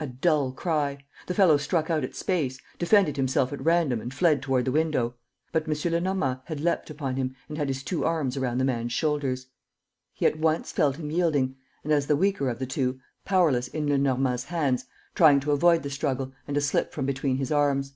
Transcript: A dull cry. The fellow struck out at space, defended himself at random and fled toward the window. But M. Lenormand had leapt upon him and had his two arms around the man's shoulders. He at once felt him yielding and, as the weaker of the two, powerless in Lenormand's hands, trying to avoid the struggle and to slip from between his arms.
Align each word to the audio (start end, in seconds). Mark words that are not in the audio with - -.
A 0.00 0.08
dull 0.08 0.50
cry. 0.50 1.04
The 1.28 1.34
fellow 1.34 1.56
struck 1.56 1.88
out 1.88 2.02
at 2.02 2.16
space, 2.16 2.58
defended 2.80 3.16
himself 3.16 3.52
at 3.52 3.64
random 3.64 4.00
and 4.00 4.12
fled 4.12 4.42
toward 4.42 4.64
the 4.64 4.72
window. 4.72 5.14
But 5.52 5.68
M. 5.68 5.92
Lenormand 5.92 6.40
had 6.46 6.58
leapt 6.60 6.90
upon 6.90 7.14
him 7.14 7.36
and 7.48 7.56
had 7.56 7.68
his 7.68 7.84
two 7.84 8.04
arms 8.04 8.36
around 8.36 8.58
the 8.58 8.64
man's 8.64 8.92
shoulders. 8.92 9.46
He 10.14 10.26
at 10.26 10.36
once 10.40 10.72
felt 10.72 10.96
him 10.96 11.12
yielding 11.12 11.54
and, 11.84 11.92
as 11.92 12.08
the 12.08 12.16
weaker 12.16 12.48
of 12.48 12.58
the 12.58 12.66
two, 12.66 12.98
powerless 13.24 13.68
in 13.68 13.86
Lenormand's 13.88 14.46
hands, 14.46 14.84
trying 15.14 15.38
to 15.38 15.52
avoid 15.52 15.84
the 15.84 15.90
struggle 15.90 16.32
and 16.48 16.56
to 16.56 16.60
slip 16.60 16.90
from 16.92 17.06
between 17.06 17.36
his 17.36 17.52
arms. 17.52 17.92